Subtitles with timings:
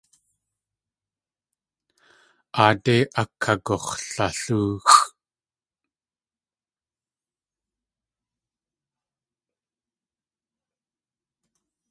[2.65, 4.99] Aadé akagux̲lalóoxʼ.